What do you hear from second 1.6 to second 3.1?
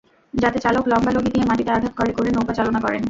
আঘাত করে করে নৌকা চালনা করেন।